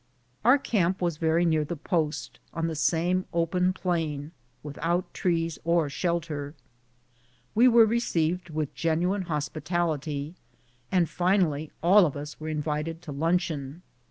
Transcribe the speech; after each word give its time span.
Our 0.43 0.57
camp 0.57 0.99
was 0.99 1.17
very 1.17 1.45
near 1.45 1.63
the 1.63 1.75
post, 1.75 2.39
on 2.55 2.65
the 2.65 2.73
same 2.75 3.25
open 3.33 3.71
plain, 3.71 4.31
without 4.63 5.13
trees 5.13 5.59
or 5.63 5.91
shelter. 5.91 6.55
We 7.53 7.67
were 7.67 7.85
received 7.85 8.49
with 8.49 8.73
genuine 8.73 9.21
hospitality, 9.29 10.33
and 10.91 11.07
finally 11.07 11.69
all 11.83 12.07
of 12.07 12.17
us 12.17 12.35
invited 12.41 13.03
to 13.03 13.11
luncheon. 13.11 13.83